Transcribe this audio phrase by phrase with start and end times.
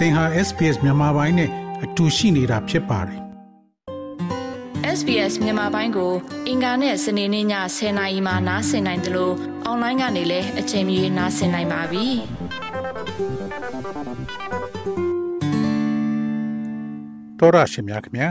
[0.00, 1.50] သင်ဟာ SPS မြန်မာပိုင်းနဲ့
[1.84, 3.20] အတူရှိနေတာဖြစ်ပါတယ်
[4.98, 6.12] SBS မြန်မာပိုင်းကို
[6.48, 7.46] အင်ကာနဲ့စနေနေ့ည
[7.76, 9.34] 10:00နာရီမှနားဆင်နိုင်တယ်လို့
[9.64, 12.06] အွန်လိုင်းကနေလည်းအချိန်မီနားဆင်နိုင်ပါပြီ
[17.38, 18.30] တော်ရရှိမြခင်ဗျာ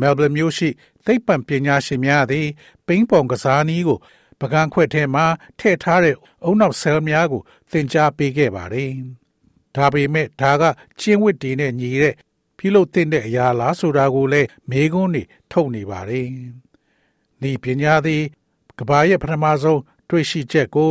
[0.00, 0.68] မဲလ်ဘန်မြို့ရှိ
[1.04, 2.46] သိပ္ပံပညာရှင်များသည်
[2.86, 3.98] ပိန်းပုံကစားနည်းကို
[4.40, 5.26] ပကံခွက်ထဲမှာ
[5.58, 9.19] ထည့်ထားတဲ့အုံနောက်ဆဲလ်များကိုသင်ကြားပေးခဲ့ပါတယ်
[9.76, 10.62] ဒါပေမဲ့ဒါက
[11.00, 12.14] ကျင်းဝစ်တီနဲ့ညီတဲ့
[12.58, 16.26] ပြုလုပ်တဲ့အရာလားဆိုတာကိုလည်းမေးခွန်းနေထုတ်နေပါတယ်။
[17.42, 18.22] ဒီပညာသည်
[18.78, 20.90] ကဘာရဲ့ပထမဆုံးတွေ့ရှိချက်ကို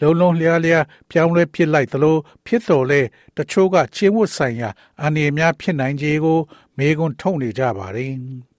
[0.00, 2.16] လုံးလုံးလျားလျားပြောင်းလဲဖြစ်လိုက်သလို
[2.46, 3.00] ဖြစ်တော်လဲ
[3.36, 4.70] တချို့ကကျင်းဝတ်ဆိုင်ရာ
[5.04, 6.38] အနေများဖြစ်နိုင်ခြေကို
[6.78, 8.12] မေးခွန်းထုတ်နေကြပါတယ်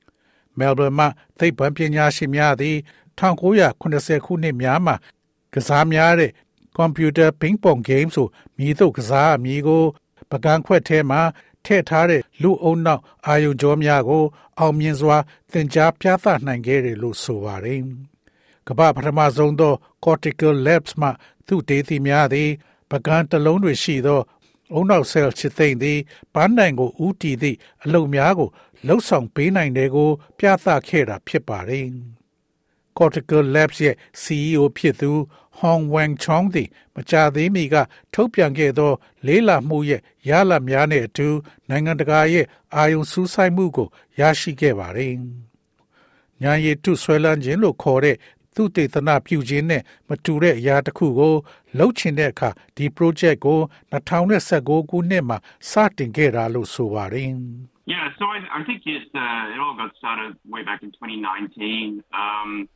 [0.60, 1.08] ။မဲလ်ဘန်မှာ
[1.38, 2.78] သိပ္ပံပညာရှင်များသည်
[3.20, 4.96] 1980ခုနှစ်များမှာ
[5.54, 6.32] ကစားများတဲ့
[6.78, 8.28] computer ping pong game ဆို
[8.58, 9.84] မြည်သို့ကစားအမည်ကို
[10.32, 11.22] ပကံခွက်ထဲမှာ
[11.66, 14.24] ထည့်ထားတဲ့လူအုံနောက်အာယုံကြောများကို
[14.60, 15.18] အောင်မြင်စွာ
[15.52, 17.82] သင်ကြားပြသနိုင်ခဲ့တယ်လို့ဆိုပါတယ်။
[18.68, 19.74] ကမ္ဘာပထမဆုံးသော
[20.06, 21.10] cortical labs မှ
[21.48, 22.50] သူတေသီများသည်
[22.92, 24.22] ပကံတလုံးတွေရှိသော
[24.74, 26.00] အုံနောက်ဆဲလ်ချစ်သိမ့်သည်
[26.34, 28.50] ပန်းတိုင်ကိုဥတီသည့်အလုံများကို
[28.88, 31.88] လှုပ်ဆောင်ပေးနိုင်တယ်ကို ပြသခဲ့တာဖြစ်ပါတယ်။
[32.98, 35.12] Cortical Labs ရဲ့ CEO ဖြစ်သူ
[35.60, 37.76] Hong Wang Chong သည်မကြာသေးမီက
[38.14, 38.92] ထုတ်ပြန်ခဲ့သော
[39.26, 41.28] လေးလာမှုရဲ့ရလဒ်များနဲ့အတူ
[41.70, 43.88] နိုင်ငံတကာရဲ့အာယုံစူးစိုက်မှုကို
[44.20, 45.14] ရရှိခဲ့ပါတယ်။
[46.42, 48.18] ညာရည်ထုဆွဲလန်းခြင်းလို့ခေါ်တဲ့
[48.56, 51.36] သူတေသနာပြုခြင်းနဲ့မတူတဲ့အရာတစ်ခုကို
[51.78, 53.60] လှုပ်ချင်တဲ့အခါဒီ project ကို
[53.92, 55.38] 2019ခုနှစ်မှာ
[55.70, 57.32] စတင်ခဲ့တာလို့ဆိုပါတယ်။
[57.94, 62.02] Yeah, so I, I think it, uh, it all got started way back in 2019.
[62.14, 62.70] Um,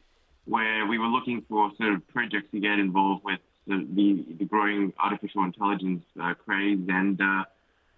[0.47, 4.45] where we were looking for sort of projects to get involved with the, the, the
[4.45, 6.81] growing artificial intelligence uh, craze.
[6.89, 7.45] And, uh,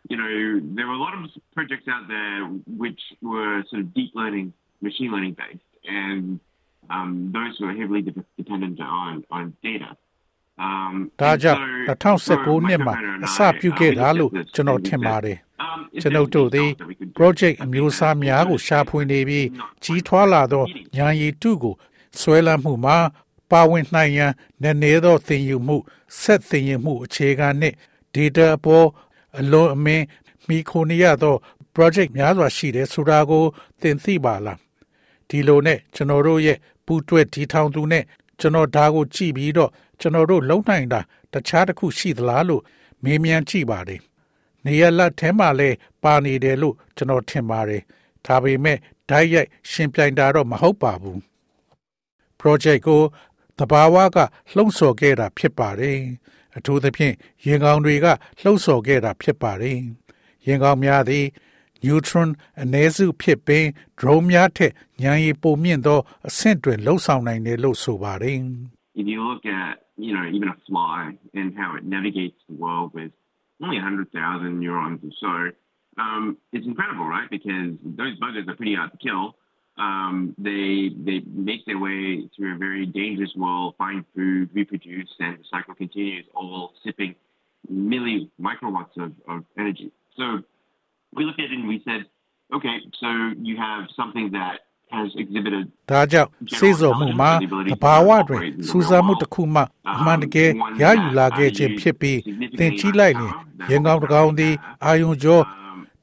[0.08, 4.12] you know, there were a lot of projects out there which were sort of deep
[4.14, 4.52] learning,
[4.82, 5.64] machine learning based.
[5.86, 6.40] And
[6.90, 9.96] um, those were heavily de- dependent on, on data.
[11.20, 12.94] ဒါကြောင့်2019နှစ်မှာ
[13.26, 15.38] အစပြုခဲ့တာလို့ကျွန်တော်ထင်ပါတယ်
[16.02, 16.70] ကျွန်ုပ်တို့သည်
[17.18, 19.46] project အမျိုးအစားများကိုရှာဖွေနေပြီး
[19.84, 20.64] ကြီးထွားလာသော
[20.96, 21.74] ညာရည်တုကို
[22.19, 22.97] ဆွဲလန်းမှုမှာ
[23.51, 24.31] ပါဝင်နိုင်ရန်
[24.61, 25.77] နည်းနည်းသောသင်ယူမှု
[26.21, 27.75] ဆက်သင်ယူမှုအခြေခံနှင့်
[28.15, 28.87] data အပေါ်
[29.39, 30.05] အလွန်အမင်း
[30.47, 31.35] မိခိုနေရသော
[31.75, 33.43] project များစွာရှိတယ်ဆိုတာကို
[33.81, 34.59] သင်သိပါလား
[35.29, 38.03] ဒီလိုနဲ့ကျွန်တော်တို့ရဲ့ပူးတွဲထီထောင်သူနဲ့
[38.39, 41.01] ကျွန်တော်ဒါကိုကြည့်ပြီးတော့ကျွန်တော်တို့လုံနိုင်တာ
[41.33, 42.63] တခြားတစ်ခုရှိသလားလို့
[43.03, 44.01] မေးမြန်းကြည့်ပါတယ်
[44.65, 45.69] နေရလက်ထဲမှာလဲ
[46.03, 47.83] ပါနေတယ်လို့ကျွန်တော်ထင်ပါတယ်
[48.25, 48.77] ဒါပေမဲ့
[49.09, 51.19] ဓာတ်ရိုက်ရှင်ပြိုင်တာတော့မဟုတ်ပါဘူး
[52.40, 53.02] project ကို
[53.58, 54.18] တဘာဝက
[54.54, 55.98] လှုံ့ဆော်ခဲ့တာဖြစ်ပါတယ်
[56.56, 57.14] အထူးသဖြင့်
[57.46, 58.06] ရင်ကောင်တွေက
[58.40, 59.78] လှုံ့ဆော်ခဲ့တာဖြစ်ပါတယ်
[60.46, 61.26] ရင်ကောင်များသည်
[61.84, 62.28] neutron
[62.62, 63.64] အ ਨੇ စုဖြစ်ပင်
[63.98, 68.40] drone များထက်ဉာဏ်ရည်ပိုမြင့်သောအဆင့်တွင်လှုပ်ဆောင်နိုင်တယ်လို့ဆိုပါတယ်
[69.00, 69.74] If you look at
[70.06, 70.98] you know even a fly
[71.38, 73.12] and how it navigates the world with
[73.64, 75.34] only 100,000 neurons or so
[76.04, 76.22] um,
[76.54, 77.68] it's incredible right because
[78.00, 79.24] those buggers are pretty hard to kill
[79.78, 85.38] um, they they make their way through a very dangerous world, find food, reproduce, and
[85.38, 87.14] the cycle continues, all sipping
[87.72, 89.90] milli microwatts of, of energy.
[90.16, 90.40] So
[91.12, 92.06] we looked at it and we said,
[92.54, 97.30] okay, so you have something that has exhibited ဒါကြောင့်စေစောမှုမှာ
[97.72, 99.62] တဘာဝတွင်စူးစမ်းမှုတစ်ခုမှ
[99.96, 100.50] အမှန်တကယ်
[100.82, 102.18] ရယူလာခဲ့ခြင်းဖြစ်ပြီး
[102.58, 103.32] သင်ကြီးလိုက်ရင်
[103.70, 104.54] ရင်ကောင်းတကောင်သည်
[104.84, 105.42] အာယုံကျော်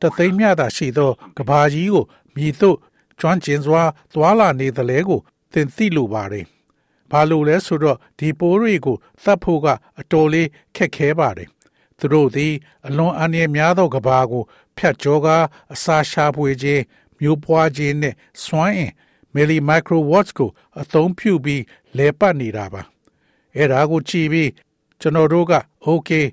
[0.01, 2.03] တသိမ်းမြတာရှိသောကဘာကြီးကို
[2.35, 2.77] မြည်သို့
[3.18, 3.82] ကျွမ်းကျင်စွာ
[4.12, 5.20] သွာလာနေသလဲကို
[5.52, 6.44] သင်သိလိုပါတယ်။
[7.10, 9.66] ဘာလို့လဲဆိုတော့ဒီပိုးတွေကိုသတ်ဖို့က
[10.00, 11.48] အတော်လေးခက်ခဲပါတယ်။
[11.98, 12.52] သူတို့သည်
[12.86, 14.44] အလွန်အန္တရာယ်များသောကဘာကို
[14.76, 15.44] ဖြတ်ကျော်ကား
[15.74, 16.82] အစာရှာဖွေခြင်း
[17.20, 18.92] မျိုးပွားခြင်းနဲ့စွမ်းအင်
[19.34, 20.50] မီလီမိုက်ခရိုဝတ်ကို
[20.80, 21.62] အသုံးပြုပြီး
[21.96, 22.82] လဲပတ်နေတာပါ။
[23.56, 24.50] အဲဒါကိုကြည့်ပြီး
[25.00, 25.54] ကျွန်တော်တို့က
[25.86, 26.24] okay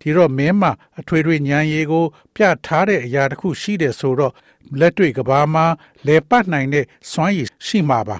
[0.00, 2.04] ဒီတော့မင်းမှာအထွေထွေဉာဏ်ရည်ကို
[2.34, 4.32] ပြထားတဲ့အရာတစ်ခုရှိတယ်ဆိုတော့
[4.78, 5.66] လက်တွေ့ကဘာမှာ
[6.06, 8.16] လဲပတ်နိုင်တဲ့စွမ်းရည်ရှိမှာပါ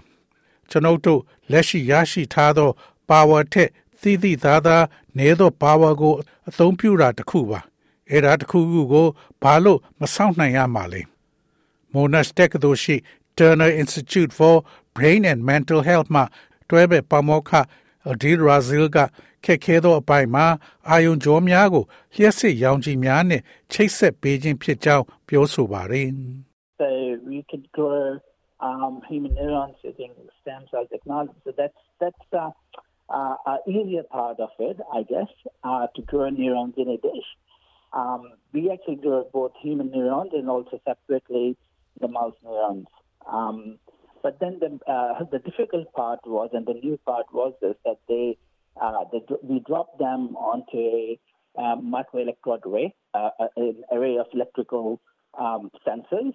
[0.70, 2.70] ကျွန်ုပ်တို့လက်ရှိရရှိထားသော
[3.08, 4.84] power ထက်သီးသီးသားသား
[5.16, 6.14] နည်းသော power ကို
[6.48, 7.60] အသုံးပြုတာတစ်ခုပါ
[8.10, 9.06] အဲ့ဒါတစ်ခုခုကို
[9.42, 11.00] ဘာလို့မဆောင်နိုင်ရမှာလဲ
[11.92, 12.96] Monash တက္ကသိုလ်ရှိ
[13.36, 14.54] Turner Institute for
[14.96, 16.24] Brain and Mental Health မှာ
[16.68, 17.52] တွဲဘက်ပါမောက္ခ
[18.10, 18.98] Adil Razil က
[19.45, 20.45] ခက်ခဲသောအပိုင်းမှာ
[20.89, 21.83] အာယုံကြောများကို
[22.15, 23.41] လျှက်စစ်ရောင်ခြည်များနဲ့
[23.71, 26.09] ချိတ်ဆက်ပေးခြင်းဖြစ်ကြောင်းပြောဆိုပါတယ်
[26.79, 26.87] So
[27.29, 28.01] we could grow
[28.67, 31.37] um, human neurons using stem cell technology.
[31.45, 32.51] So that's that's uh,
[33.17, 35.31] uh, uh, easier part of it, I guess,
[35.69, 37.29] uh, to grow neurons in a dish.
[37.95, 41.57] um, we actually do both human neurons and also separately
[41.99, 42.87] the mouse neurons.
[43.25, 43.79] Um,
[44.21, 47.97] but then the, uh, the difficult part was, and the new part was this, that
[48.07, 48.37] they,
[48.81, 51.19] uh, they we dropped them onto a
[51.57, 54.99] um, microelectrode array, uh, an array of electrical
[55.39, 56.33] um, sensors,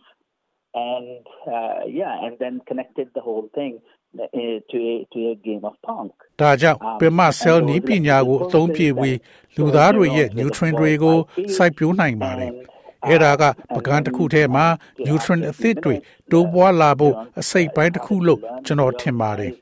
[0.74, 3.80] and uh, yeah, and then connected the whole thing
[4.18, 4.26] uh,
[4.70, 6.10] to a to a game of pong.
[6.40, 9.18] ဒါကြောင့်ပင်မ cell နည်းပညာကိုအသုံးပြုပြီး
[9.56, 11.16] လူသားတွေရဲ့ nutrient တွေကို
[11.54, 12.52] စိုက်ပျိုးနိုင်ပါတယ်။
[13.06, 13.42] အဲ့ဒါက
[13.76, 14.66] ပကံတစ်ခုထဲမှာ
[15.06, 15.94] nutrient အသစ်တွေ
[16.30, 19.52] တိုးပွားလာဖို့အစိတ်ပိုင်းတစ်ခုလို့ကျွန်တော်ထင်ပါတယ်။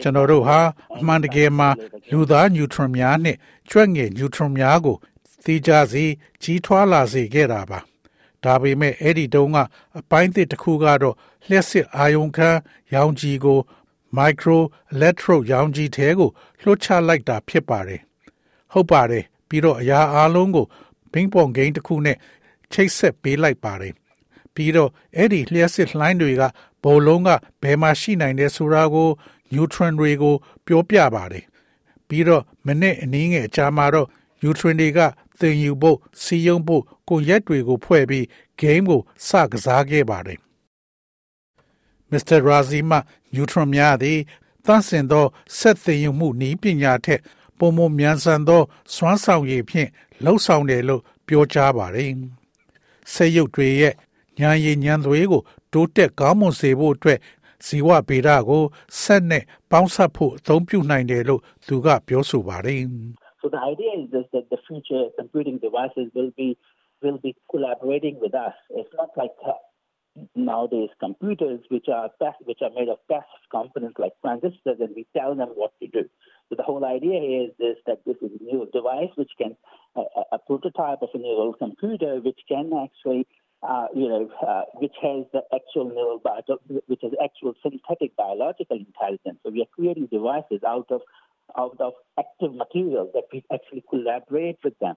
[0.00, 0.58] ကျွန်တော်တို့ဟာ
[0.98, 1.68] အမှန်တကယ်မှာ
[2.10, 3.36] လူသား nutrient များနဲ့
[3.70, 4.96] ကြွက်ငယ် nutrient များကို
[5.44, 6.04] သိကြစီ
[6.42, 7.80] ကြီးထွားလာစေခဲ့တာပါ။
[8.44, 9.58] ဒါပေမဲ့အဲ့ဒီတုန်းက
[9.98, 11.16] အပိုင်းသစ်တစ်ခုကတော့
[11.48, 12.50] လျှက်စစ်အာယုံခံ
[12.94, 13.58] ရောင်ခြည်ကို
[14.18, 14.58] micro
[14.94, 16.30] electrode ရောင်ခြည်ထဲကို
[16.62, 18.00] လွှတ်ချလိုက်တာဖြစ်ပါတယ်
[18.72, 20.66] ဟုတ်ပါတယ်ပြီးတော့အရာအလုံးကို
[21.12, 22.16] ဘင်းပွန်ဂိမ်းတစ်ခုနဲ့
[22.72, 23.94] ချိတ်ဆက်ပေးလိုက်ပါတယ်
[24.54, 26.42] ပြီးတော့အဲ့ဒီလျှက်စစ်လှိုင်းတွေက
[26.84, 27.28] ဘုံလုံးက
[27.62, 29.10] ဘယ်မှာရှိနိုင်တယ်ဆိုတာကို
[29.54, 30.34] neutron တွေကို
[30.66, 31.44] ပြောပြပါတယ်
[32.08, 34.08] ပြီးတော့မိနစ်အနည်းငယ်အကြာမှာတော့
[34.42, 35.00] neutron တွေက
[35.38, 38.24] သင်ယူဖို့စီယုံဖို့ကိုရက်တွေကိုဖွဲ့ပြီး
[38.60, 40.38] game ကိုစကစားခဲ့ပါတယ်။
[42.10, 42.38] Mr.
[42.48, 42.98] Razima
[43.34, 44.18] neutron များသည်
[44.66, 45.26] သန့်စင်သော
[45.58, 47.20] ဆက်သင်ယူမှုနည်းပညာထက်
[47.58, 48.62] ပုံမမြန်ဆန်သော
[48.94, 49.88] စွမ်းဆောင်ရည်ဖြင့်
[50.24, 52.10] လှုပ်ဆောင်တယ်လို့ပြောကြားပါတယ်။
[53.12, 53.94] ဆက်ရုပ်တွေရဲ့
[54.40, 57.18] ဉာဏ်ရည်ဉာဏ်သွေးကိုတိုးတက်ကောင်းမွန်စေဖို့အတွက်
[57.65, 58.63] ဇီဝဗေဒကို
[59.01, 62.83] ဆက်နဲ့ပေါင်းစပ်ဖို့အသုံးပြုနိုင်တယ်လို့သူကပြောဆိုပါတယ်။
[63.41, 66.49] So the idea is this, that the future computing devices will be
[67.03, 68.55] will be collaborating with us.
[68.79, 69.53] It's not like uh,
[70.35, 72.09] nowadays computers which are
[72.49, 76.03] which are made of passive components like transistors, and we tell them what to do.
[76.49, 79.55] So the whole idea is this that this is a new device which can
[79.95, 83.27] uh, a prototype of a neural computer which can actually
[83.62, 88.76] uh, you know, uh, which has the actual neural bio- which has actual synthetic biological
[88.76, 89.38] intelligence.
[89.44, 91.02] So we are creating devices out of
[91.60, 94.96] out of active material that we actually collaborate with them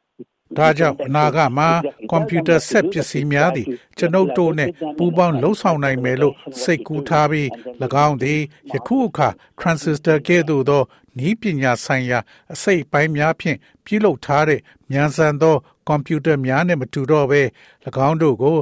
[0.58, 1.70] ဒါကြောင့်အနာဂတ်မှာ
[2.10, 3.68] ကွန်ပျူတာဆက်ပစ္စည်းများသည်
[3.98, 7.48] ကျွန်ုပ်တို့နဲ့ပူးပေါင်းလှုပ်ဆောင်နိုင်မယ်လို့စိတ်ကူးထားပြီး၎
[8.06, 8.42] င်းသည်
[8.74, 9.28] ယခုအခါ
[9.60, 10.84] transistor ကဲ့သို့သော
[11.28, 12.20] ဤပညာဆိုင်ရာ
[12.54, 14.60] အစိတ်ပိုင်းများဖြင့်ပြုလုပ်ထားတဲ့
[14.92, 15.56] မြန်ဆန်သော
[15.88, 17.42] ကွန်ပျူတာများနဲ့မတူတော့ဘဲ၎
[18.08, 18.58] င်းတို့ကို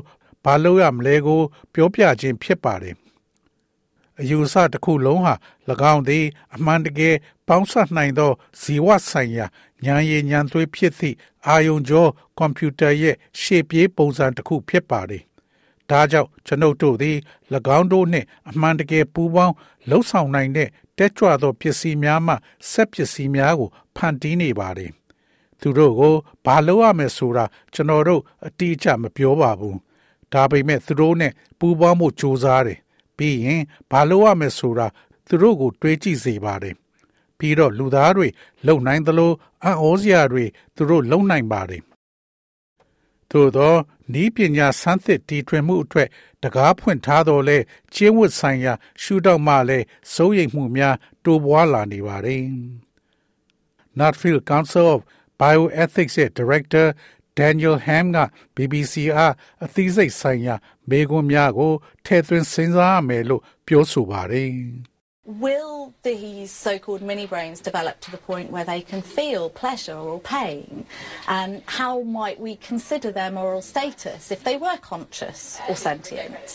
[0.45, 1.41] ဘာလို့ရမလဲကို
[1.73, 2.95] ပြောပြခြင်းဖြစ်ပါတယ်
[4.21, 5.33] အယူဆတစ်ခုလုံးဟာ၎
[5.93, 6.25] င်းသည်
[6.55, 7.15] အမှန်တကယ်
[7.47, 8.31] ပေါင်းစပ်နိုင်သော
[8.61, 9.45] ဇီဝဆိုင်ရာ
[9.85, 11.15] ဉာဏ်ရည်ဉာဏ်သွေးဖြစ်သည့်
[11.47, 12.07] အာယုံကြော
[12.37, 15.23] ကွန်ပျူတာရဲ့ရှေ့ပြေးပုံစံတစ်ခုဖြစ်ပါသည်။
[15.89, 17.17] ဒါကြောင့်ကျွန်ုပ်တို့သည်၎
[17.77, 19.55] င်းတို့နှင့်အမှန်တကယ်ပူးပေါင်း
[19.89, 22.33] လှုပ်ဆောင်နိုင်တဲ့တက်ကြွသောပစ္စည်းများမှ
[22.71, 24.91] ဆက်ပစ္စည်းများကိုဖန်တီးနေပါသည်။
[25.59, 29.75] သူတို့ကိုဘာလုပ်ရမယ်ဆိုတာကျွန်တော်တို့အတိအကျမပြောပါဘူး။
[30.33, 32.79] ဒါပေမဲ့သူတို့နဲ့ပူးပေါင်းမှုစူးစမ်းတယ်
[33.17, 33.61] ပြီးရင်
[33.91, 34.87] ဘာလို့ရမယ်ဆိုတာ
[35.27, 36.75] သူတို့ကိုတွေးကြည့်စေပါတယ်
[37.37, 38.27] ပြီးတော့လူသားတွေ
[38.67, 39.31] လုံနိုင်သလို
[39.63, 40.45] အံ့ဩစရာတွေ
[40.75, 41.81] သူတို့လုံနိုင်ပါတယ်
[43.31, 43.75] သို့သော
[44.21, 46.09] ဤပညာဆန်းသစ်တီထွင်မှုအတွက်
[46.43, 47.57] တကားဖွင့်ထားတော်လဲ
[47.93, 52.43] ကျင်းဝတ်ဆိုင်ရာ ရှုထောင့်မှလည်းစိုးရိမ်မှုများတိုးပွားလာနေပါတယ်
[53.99, 54.99] Nutfield Council of
[55.39, 56.87] Bioethics ရဲ့ Director
[57.38, 58.18] Daniel Ham က
[58.56, 59.32] BBC အား
[59.64, 60.54] အသိစိတ်ဆိုင်ရာ
[60.90, 61.72] မေးခွန်းများကို
[62.06, 64.52] ထည့်သွင်းစဉ်းစားရမယ်လို့ပြောဆိုပါတယ်။
[65.46, 70.18] Will these so-called mini brains develop to the point where they can feel pleasure or
[70.20, 70.86] pain?
[71.38, 76.46] And how might we consider their moral status if they were conscious or sentient?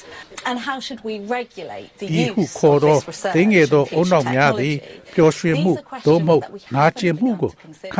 [0.48, 4.75] And how should we regulate the use of this research သင်ငယ်သောအုံ and နောက် future များသည်
[4.75, 5.13] technology?
[5.15, 7.91] ပျော်ရွှင်မှု These are သို့မဟုတ် questions that we နာ haven't ကျင်မှု begun ကို to consider.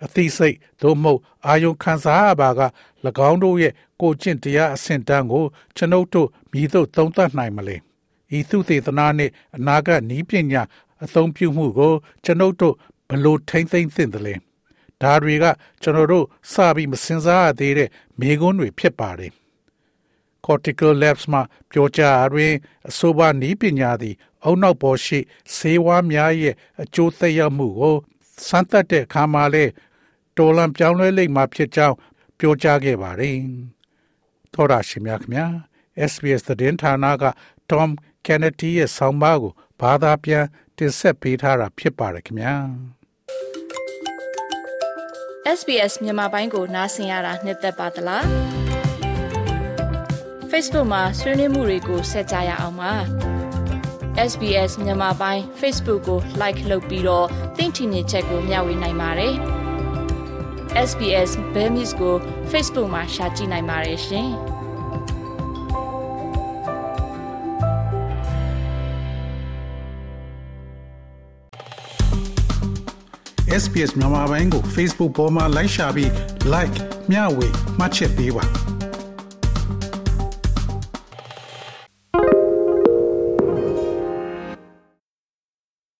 [0.00, 2.62] ခံနိုင်တဲ့အထိကြီးထွားလာမှာလားအသိစိတ်သို့မဟုတ်အာယုံခံစားရပါက၎
[3.28, 5.44] င်းတို့ရဲ့ကိုကျင့်တရားအဆင့်တန်းကို
[5.76, 7.76] ကျွန်ုပ်တို့မြည်သို့သုံးသပ်နိုင်မလဲ
[8.36, 10.62] ဤသုသေသနာနှင့်အနာဂတ်ဤပညာ
[11.04, 12.74] အသုံးပြုမှုကိုကျွန်ုပ်တို့
[13.08, 14.34] ဘလို့ထိမ့်သိမ့်သင့်တယ်လဲ
[15.02, 15.44] ဒါတွေက
[15.82, 17.88] ကျွန်တော်တို့စပြီးမစင်စားရသေးတဲ့
[18.18, 19.32] မိကွန်းတွေဖြစ်ပါတယ်
[20.46, 22.52] cortical labs မှာပြောကြားရတွင်
[22.88, 24.14] အဆိုပါနည်းပညာသည်
[24.44, 25.18] အုံနောက်ပေါ်ရှိ
[25.56, 27.96] ဆေးဝါးများရဲ့အကျိုးသက်ရောက်မှုကို
[28.46, 29.64] စမ်းသပ်တဲ့အခါမှာလဲ
[30.36, 31.96] တော်လံပြောင်းလဲလိမ့်မှာဖြစ်ကြောင်း
[32.38, 33.36] ပြောကြားခဲ့ပါတယ်။
[34.52, 35.46] သောရရှိမြခင်ဗျာ
[36.10, 37.24] SBS သတင်းဌာနက
[37.70, 37.90] Tom
[38.26, 40.44] Kennedy ရဲ့ဆောင်းပါးကိုဘာသာပြန်
[40.76, 42.54] တင်ဆက်ပေးထားတာဖြစ်ပါတယ်ခင်ဗျာ။
[45.58, 48.24] SBS မြန်မာပိုင်းကိုနားဆင်ရတာနှစ်သက်ပါတလား
[50.50, 52.92] Facebook မှာဆွေးနွေးမှုတွေကိုဆက်ကြရအောင်ပါ
[54.30, 59.34] SBS မြန်မာပိုင်း Facebook ကို like လုပ်ပြီးတော့သင်ချင်တဲ့ချက်ကိုမျှဝေနိုင်ပါတယ်
[60.74, 62.14] SBS Bemis ကို
[62.52, 64.28] Facebook မှာ Share ကြည့်နိုင်ပါတယ်ရှင်။
[73.62, 76.10] SPS မြန်မာပိုင်းကို Facebook ပေါ်မှာ like ရှာပြီး
[76.54, 76.76] like
[77.10, 77.48] မျှဝေ
[77.78, 78.44] မှတ်ချက်ပေးပါ